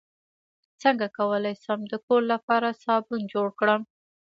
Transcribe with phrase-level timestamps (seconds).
[0.81, 3.81] څنګه کولی شم د کور لپاره صابن جوړ کړم